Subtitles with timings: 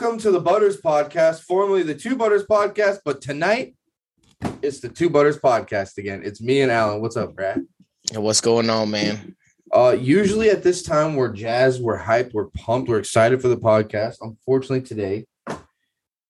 [0.00, 3.74] Welcome to the Butters Podcast, formerly the Two Butters Podcast, but tonight
[4.62, 6.22] it's the Two Butters Podcast again.
[6.24, 7.02] It's me and Alan.
[7.02, 7.66] What's up, Brad?
[8.14, 9.36] What's going on, man?
[9.70, 13.58] Uh, usually at this time we're jazzed, we're hyped, we're pumped, we're excited for the
[13.58, 14.16] podcast.
[14.22, 15.26] Unfortunately, today,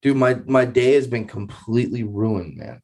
[0.00, 2.80] dude, my my day has been completely ruined, man.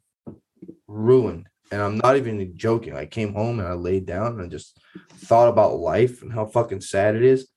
[0.89, 1.47] Ruined.
[1.71, 2.97] And I'm not even joking.
[2.97, 4.77] I came home and I laid down and just
[5.11, 7.52] thought about life and how fucking sad it is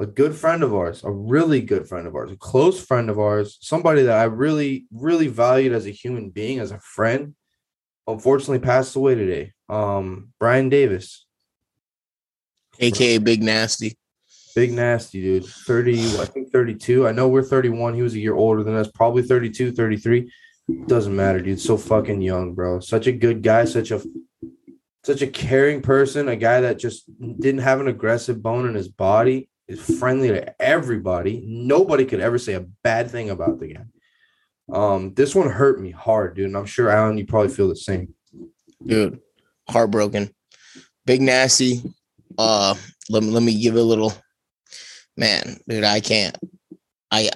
[0.00, 3.18] a good friend of ours, a really good friend of ours, a close friend of
[3.18, 7.34] ours, somebody that I really, really valued as a human being, as a friend,
[8.06, 9.52] unfortunately passed away today.
[9.68, 11.26] Um, Brian Davis,
[12.80, 13.96] aka Big Nasty.
[14.54, 15.46] Big Nasty, dude.
[15.46, 17.08] 30, I think 32.
[17.08, 17.94] I know we're 31.
[17.94, 20.32] He was a year older than us, probably 32, 33.
[20.86, 21.60] Doesn't matter, dude.
[21.60, 22.78] So fucking young, bro.
[22.78, 24.00] Such a good guy, such a
[25.04, 28.88] such a caring person, a guy that just didn't have an aggressive bone in his
[28.88, 31.42] body is friendly to everybody.
[31.46, 33.84] Nobody could ever say a bad thing about the guy.
[34.72, 36.46] Um, this one hurt me hard, dude.
[36.46, 38.14] And I'm sure Alan, you probably feel the same.
[38.84, 39.20] Dude,
[39.68, 40.30] heartbroken.
[41.06, 41.82] Big nasty.
[42.38, 42.74] Uh
[43.08, 44.12] let me let me give a little
[45.16, 45.84] man, dude.
[45.84, 46.36] I can't.
[47.10, 47.30] I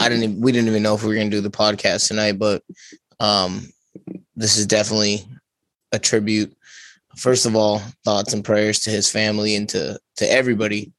[0.00, 2.38] I didn't even, we didn't even know if we were gonna do the podcast tonight,
[2.38, 2.62] but
[3.20, 3.66] um
[4.36, 5.26] this is definitely
[5.92, 6.56] a tribute
[7.16, 10.92] first of all, thoughts and prayers to his family and to to everybody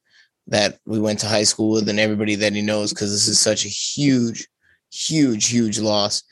[0.48, 3.38] that we went to high school with and everybody that he knows because this is
[3.38, 4.46] such a huge,
[4.92, 6.22] huge, huge loss.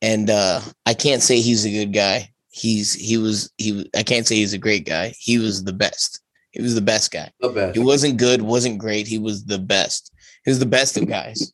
[0.00, 2.30] And uh, I can't say he's a good guy.
[2.50, 3.88] He's he was he.
[3.96, 5.14] I can't say he's a great guy.
[5.18, 6.20] He was the best.
[6.50, 7.30] He was the best guy.
[7.40, 7.76] The best.
[7.76, 9.06] He wasn't good, wasn't great.
[9.06, 10.12] He was the best.
[10.44, 11.52] He was the best of guys.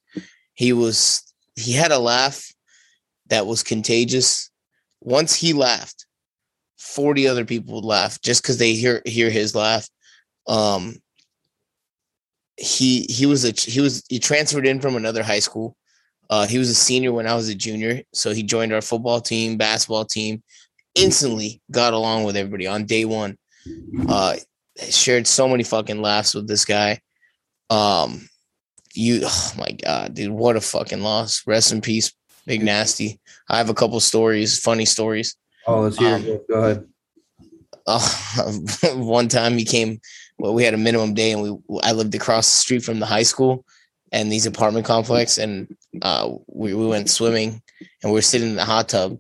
[0.55, 1.23] He was.
[1.57, 2.53] He had a laugh
[3.29, 4.51] that was contagious.
[5.01, 6.07] Once he laughed,
[6.85, 9.89] 40 other people would laugh just because they hear hear his laugh.
[10.47, 10.97] Um
[12.57, 15.77] he he was a he was he transferred in from another high school.
[16.29, 18.03] Uh he was a senior when I was a junior.
[18.13, 20.43] So he joined our football team, basketball team,
[20.95, 23.39] instantly got along with everybody on day one.
[24.07, 24.37] Uh
[24.91, 27.01] shared so many fucking laughs with this guy.
[27.71, 28.29] Um
[28.93, 31.47] you oh my god, dude, what a fucking loss.
[31.47, 32.13] Rest in peace,
[32.47, 33.19] Big Nasty.
[33.49, 35.35] I have a couple stories, funny stories.
[35.67, 36.49] Oh, let's hear um, it.
[36.49, 36.89] Go ahead.
[37.87, 38.53] Uh,
[38.95, 40.01] one time he came.
[40.39, 43.07] Well, we had a minimum day, and we I lived across the street from the
[43.07, 43.65] high school
[44.13, 47.63] and these apartment complex, and uh, we we went swimming,
[48.03, 49.19] and we are sitting in the hot tub,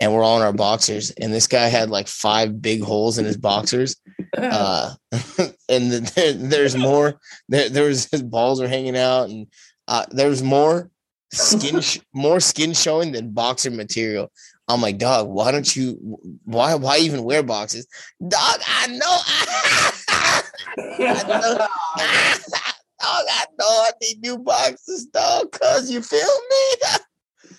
[0.00, 3.24] and we're all in our boxers, and this guy had like five big holes in
[3.24, 3.96] his boxers,
[4.36, 4.94] uh,
[5.68, 7.20] and there, there's more.
[7.48, 9.46] There, there was his balls are hanging out, and
[9.88, 10.90] uh, there's more
[11.32, 14.30] skin, sh- more skin showing than boxer material.
[14.68, 17.86] I'm like, dog, why don't you why why even wear boxes?
[18.20, 18.98] Dog, I know
[20.78, 21.68] I, know, dog,
[23.00, 26.88] I know I need new boxes, dog, cause you feel me?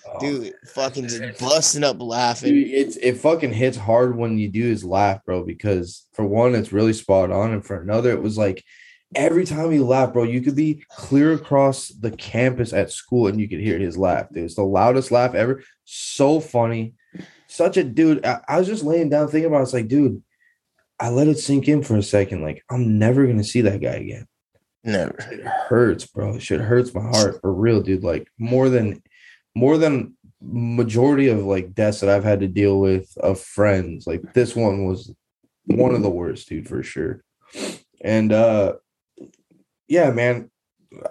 [0.06, 2.52] Oh, Dude, fucking just busting up laughing.
[2.52, 6.54] Dude, it's it fucking hits hard when you do his laugh, bro, because for one,
[6.54, 8.64] it's really spot on, and for another, it was like
[9.14, 13.40] every time he laughed, bro, you could be clear across the campus at school and
[13.40, 14.44] you could hear his laugh, dude.
[14.44, 15.62] It's the loudest laugh ever.
[15.84, 16.94] So funny
[17.54, 18.24] such a dude.
[18.26, 19.64] I, I was just laying down thinking about it.
[19.64, 20.22] It's like, dude,
[20.98, 22.42] I let it sink in for a second.
[22.42, 24.26] Like, I'm never gonna see that guy again.
[24.82, 25.16] Never.
[25.30, 26.34] It hurts, bro.
[26.34, 28.04] It Shit hurts my heart for real, dude.
[28.04, 29.02] Like more than
[29.54, 34.06] more than majority of like deaths that I've had to deal with of friends.
[34.06, 35.14] Like this one was
[35.66, 37.22] one of the worst, dude, for sure.
[38.02, 38.74] And uh
[39.88, 40.50] yeah, man,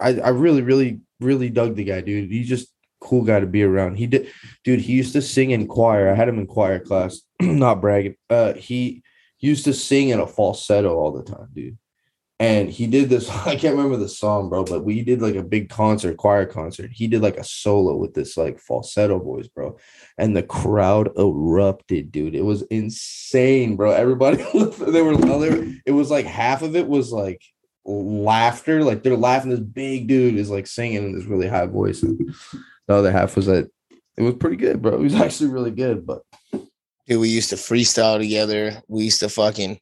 [0.00, 2.30] I, I really, really, really dug the guy, dude.
[2.30, 2.68] He just
[3.00, 3.96] cool guy to be around.
[3.96, 4.28] He did,
[4.64, 4.80] dude.
[4.80, 6.10] He used to sing in choir.
[6.10, 7.20] I had him in choir class.
[7.40, 8.16] not bragging.
[8.28, 9.02] Uh, he
[9.40, 11.78] used to sing in a falsetto all the time, dude.
[12.40, 13.30] And he did this.
[13.46, 16.90] I can't remember the song, bro, but we did like a big concert, choir concert.
[16.92, 19.78] He did like a solo with this like falsetto voice, bro.
[20.18, 22.34] And the crowd erupted, dude.
[22.34, 23.92] It was insane, bro.
[23.92, 27.40] Everybody, they were, they were, it was like half of it was like
[27.84, 29.50] laughter, like they're laughing.
[29.50, 32.02] This big dude is like singing in this really high voice.
[32.02, 32.34] And
[32.86, 33.70] the other half was that
[34.16, 34.94] it was pretty good, bro.
[34.94, 36.22] It was actually really good, but
[37.06, 38.82] dude, we used to freestyle together.
[38.88, 39.80] We used to fucking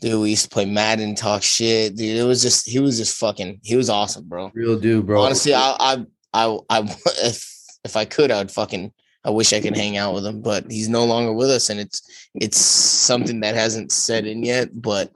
[0.00, 2.16] dude, we used to play Madden, talk shit, dude.
[2.16, 4.50] It was just he was just fucking he was awesome, bro.
[4.54, 5.22] Real dude, bro.
[5.22, 6.80] Honestly, I I I, I
[7.22, 7.46] if
[7.84, 8.92] if I could, I'd fucking
[9.24, 11.78] I wish I could hang out with him, but he's no longer with us, and
[11.78, 12.02] it's
[12.34, 14.70] it's something that hasn't set in yet.
[14.72, 15.12] But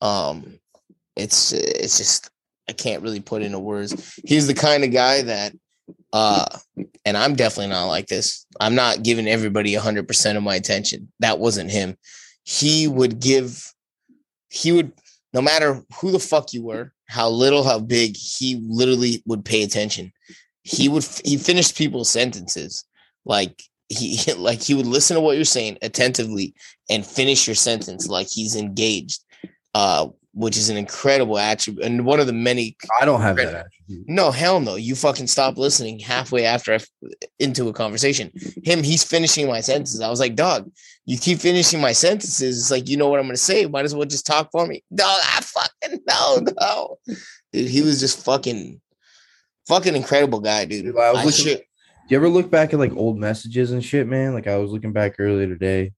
[0.00, 0.58] um,
[1.16, 2.30] it's it's just
[2.68, 4.18] I can't really put into words.
[4.24, 5.52] He's the kind of guy that
[6.12, 6.46] uh,
[7.04, 8.46] and I'm definitely not like this.
[8.60, 11.12] I'm not giving everybody 100% of my attention.
[11.20, 11.96] That wasn't him.
[12.44, 13.72] He would give,
[14.48, 14.92] he would,
[15.32, 19.62] no matter who the fuck you were, how little, how big he literally would pay
[19.62, 20.12] attention.
[20.62, 22.84] He would he finished people's sentences
[23.24, 26.54] like he like he would listen to what you're saying attentively
[26.90, 29.22] and finish your sentence like he's engaged.
[29.74, 32.76] Uh, which is an incredible attribute and one of the many.
[33.00, 34.06] I don't have that attribute.
[34.06, 34.76] No, hell no.
[34.76, 36.80] You fucking stop listening halfway after I
[37.38, 38.30] into a conversation.
[38.62, 40.02] Him, he's finishing my sentences.
[40.02, 40.70] I was like, dog,
[41.06, 42.60] you keep finishing my sentences.
[42.60, 43.64] It's like you know what I'm gonna say.
[43.64, 44.84] Might as well just talk for me.
[44.94, 46.98] Dog, I fucking no, no.
[47.54, 48.78] Dude, he was just fucking,
[49.66, 50.84] fucking incredible guy, dude.
[50.84, 51.64] dude I was I looking, should, do
[52.10, 54.34] you ever look back at like old messages and shit, man?
[54.34, 55.92] Like I was looking back earlier today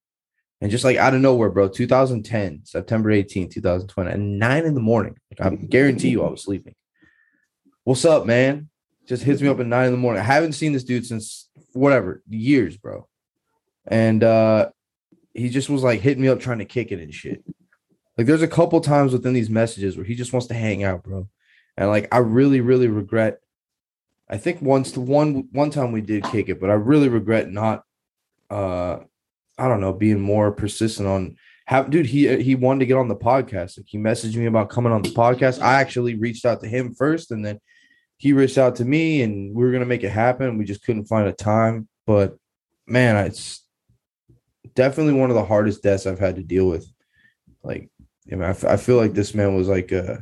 [0.60, 4.80] and just like out of nowhere, bro, 2010, September 18, 2020, at nine in the
[4.80, 5.16] morning.
[5.40, 6.74] I guarantee you I was sleeping.
[7.84, 8.68] What's up, man?
[9.06, 10.20] Just hits me up at nine in the morning.
[10.20, 13.08] I haven't seen this dude since whatever years, bro.
[13.86, 14.70] And uh
[15.32, 17.44] he just was like hitting me up trying to kick it and shit.
[18.16, 21.04] Like there's a couple times within these messages where he just wants to hang out,
[21.04, 21.28] bro.
[21.76, 23.38] And like I really, really regret.
[24.28, 27.50] I think once the one one time we did kick it, but I really regret
[27.50, 27.84] not
[28.50, 28.98] uh
[29.58, 33.08] I don't know, being more persistent on have dude, he he wanted to get on
[33.08, 33.76] the podcast.
[33.76, 35.60] Like he messaged me about coming on the podcast.
[35.60, 37.60] I actually reached out to him first and then
[38.16, 40.56] he reached out to me and we were gonna make it happen.
[40.56, 41.86] We just couldn't find a time.
[42.06, 42.36] But
[42.86, 43.66] man, it's
[44.74, 46.86] definitely one of the hardest deaths I've had to deal with.
[47.62, 47.90] Like,
[48.30, 50.18] I mean, I, f- I feel like this man was like, uh,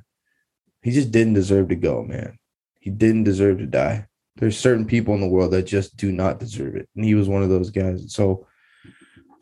[0.83, 2.39] he just didn't deserve to go, man.
[2.81, 4.07] He didn't deserve to die.
[4.37, 7.29] There's certain people in the world that just do not deserve it, and he was
[7.29, 8.13] one of those guys.
[8.13, 8.47] So,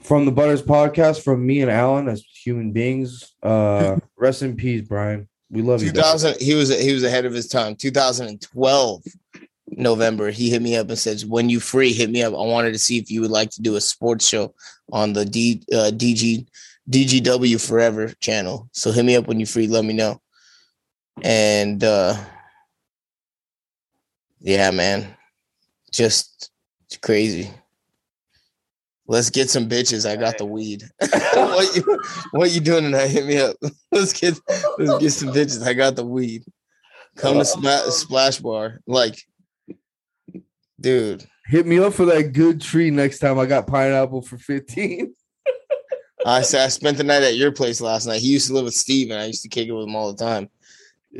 [0.04, 3.34] from the Butters podcast, from me and Alan as human beings.
[3.42, 5.28] Uh, rest in peace, Brian.
[5.50, 5.90] We love you.
[5.92, 6.40] 2000.
[6.40, 7.74] He was he was ahead of his time.
[7.74, 9.02] 2012
[9.68, 12.34] November, he hit me up and says, "When you free, hit me up.
[12.34, 14.54] I wanted to see if you would like to do a sports show
[14.92, 16.46] on the D uh, DG
[16.90, 18.68] DGW Forever channel.
[18.72, 19.66] So hit me up when you free.
[19.66, 20.20] Let me know."
[21.22, 22.16] And uh,
[24.40, 25.16] yeah, man,
[25.92, 26.50] just
[27.00, 27.50] crazy.
[29.06, 30.08] Let's get some bitches.
[30.08, 30.84] I got the weed.
[31.34, 33.08] what you what you doing tonight?
[33.08, 33.56] Hit me up.
[33.92, 34.38] Let's get
[34.78, 35.66] let's get some bitches.
[35.66, 36.44] I got the weed.
[37.16, 37.90] Come to Spla- oh.
[37.90, 38.80] Splash Bar.
[38.86, 39.22] Like,
[40.80, 41.26] dude.
[41.46, 43.38] Hit me up for that good tree next time.
[43.38, 45.14] I got pineapple for 15.
[46.26, 48.20] I said I spent the night at your place last night.
[48.20, 50.10] He used to live with Steve, and I used to kick it with him all
[50.12, 50.48] the time.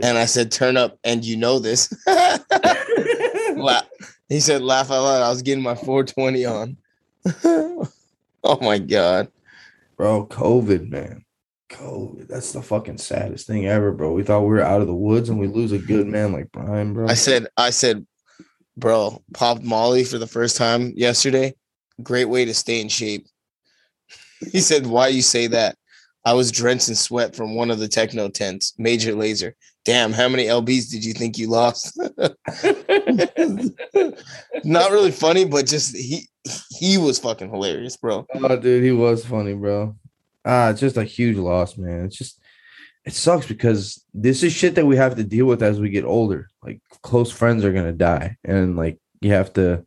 [0.03, 1.95] And I said, turn up, and you know this.
[4.29, 5.23] he said, laugh out loud.
[5.23, 6.79] I was getting my 420 on.
[7.45, 9.29] oh my god,
[9.97, 11.25] bro, COVID, man,
[11.71, 12.29] COVID.
[12.29, 14.13] That's the fucking saddest thing ever, bro.
[14.13, 16.53] We thought we were out of the woods, and we lose a good man like
[16.53, 17.09] Brian, bro.
[17.09, 18.07] I said, I said,
[18.77, 21.55] bro, popped Molly for the first time yesterday.
[22.03, 23.27] Great way to stay in shape.
[24.53, 25.77] He said, "Why you say that?"
[26.27, 29.53] I was drenched in sweat from one of the techno tents, Major Lazer.
[29.85, 31.99] Damn, how many LBs did you think you lost?
[34.65, 36.27] Not really funny, but just he
[36.71, 38.27] he was fucking hilarious, bro.
[38.35, 39.95] Oh, dude, he was funny, bro.
[40.45, 42.07] Ah, it's just a huge loss, man.
[42.07, 42.41] It's just
[43.05, 46.05] it sucks because this is shit that we have to deal with as we get
[46.05, 46.49] older.
[46.63, 49.85] Like close friends are gonna die, and like you have to.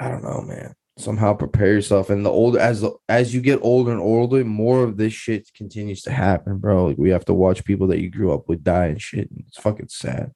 [0.00, 0.74] I don't know, man.
[0.96, 4.96] Somehow prepare yourself, and the older as as you get older and older, more of
[4.96, 6.86] this shit continues to happen, bro.
[6.86, 9.28] Like we have to watch people that you grew up with die and shit.
[9.28, 10.30] And it's fucking sad.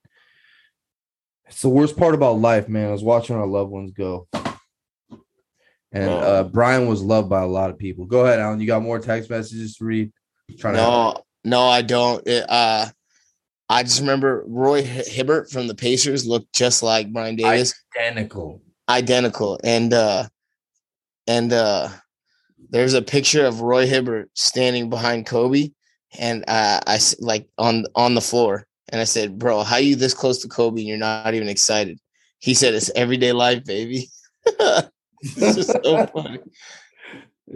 [1.47, 2.89] It's the worst part about life, man.
[2.89, 4.27] I was watching our loved ones go.
[5.93, 8.05] And uh, Brian was loved by a lot of people.
[8.05, 8.61] Go ahead, Alan.
[8.61, 10.13] You got more text messages to read?
[10.59, 12.27] Trying no, to no, I don't.
[12.27, 12.87] It, uh,
[13.69, 17.75] I just remember Roy Hibbert from the Pacers looked just like Brian Davis.
[17.97, 18.63] Identical.
[18.89, 19.61] Identical.
[19.63, 20.27] And uh
[21.29, 21.89] and uh
[22.71, 25.71] there's a picture of Roy Hibbert standing behind Kobe
[26.19, 30.15] and uh, I like on on the floor and I said, "Bro, how you this
[30.15, 31.99] close to Kobe and you're not even excited?"
[32.39, 34.09] He said, "It's everyday life, baby."
[35.37, 36.39] this is so funny.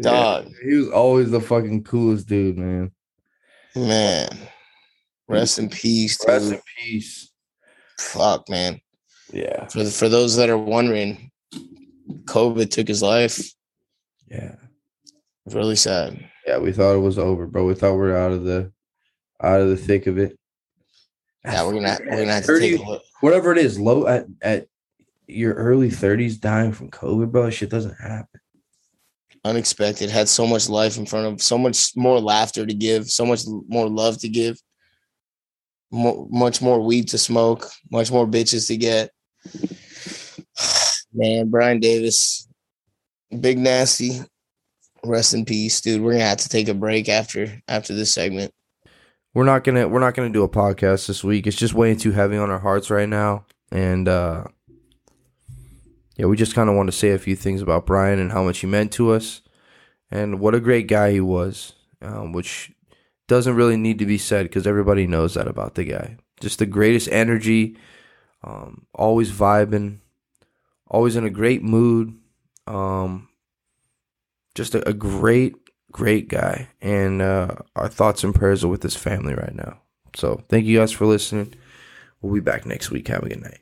[0.00, 0.46] Dog.
[0.46, 2.90] Yeah, he was always the fucking coolest dude, man.
[3.74, 4.28] Man.
[5.28, 6.18] Rest in peace.
[6.18, 6.28] Dude.
[6.28, 7.30] Rest in peace.
[7.98, 8.80] Fuck, man.
[9.32, 9.66] Yeah.
[9.68, 11.30] For for those that are wondering,
[12.24, 13.40] COVID took his life.
[14.32, 14.54] Yeah.
[15.44, 16.18] It's Really sad.
[16.46, 17.66] Yeah, we thought it was over, bro.
[17.66, 18.72] We thought we are out of the
[19.42, 20.38] out of the thick of it.
[21.44, 23.02] Yeah, we're gonna we're gonna have 30, to take a look.
[23.20, 24.66] Whatever it is, low at at
[25.26, 28.40] your early 30s dying from COVID, bro, shit doesn't happen.
[29.44, 30.10] Unexpected.
[30.10, 33.42] Had so much life in front of so much more laughter to give, so much
[33.68, 34.56] more love to give,
[35.90, 39.10] more, much more weed to smoke, much more bitches to get.
[41.12, 42.48] Man, Brian Davis,
[43.40, 44.20] big nasty.
[45.04, 46.00] Rest in peace, dude.
[46.02, 48.52] We're gonna have to take a break after after this segment.
[49.34, 51.46] we're not gonna we're not gonna do a podcast this week.
[51.46, 54.44] It's just weighing too heavy on our hearts right now, and uh,
[56.16, 58.44] yeah, we just kind of want to say a few things about Brian and how
[58.44, 59.40] much he meant to us,
[60.10, 62.70] and what a great guy he was, um, which
[63.26, 66.16] doesn't really need to be said because everybody knows that about the guy.
[66.40, 67.76] Just the greatest energy,
[68.44, 69.98] um, always vibing,
[70.86, 72.14] always in a great mood.
[72.66, 73.28] Um,
[74.54, 75.54] just a, a great,
[75.90, 76.68] great guy.
[76.80, 79.80] And uh, our thoughts and prayers are with his family right now.
[80.16, 81.54] So thank you guys for listening.
[82.20, 83.08] We'll be back next week.
[83.08, 83.60] Have a good night.